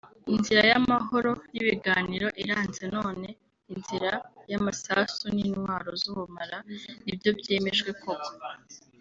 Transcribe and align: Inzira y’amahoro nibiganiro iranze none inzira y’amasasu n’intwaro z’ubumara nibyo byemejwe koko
Inzira 0.33 0.61
y’amahoro 0.71 1.31
nibiganiro 1.51 2.27
iranze 2.43 2.83
none 2.95 3.27
inzira 3.73 4.11
y’amasasu 4.51 5.23
n’intwaro 5.35 5.91
z’ubumara 6.01 6.57
nibyo 7.05 7.29
byemejwe 7.39 7.91
koko 8.03 8.31